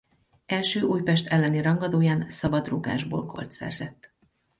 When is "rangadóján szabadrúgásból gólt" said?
1.61-3.51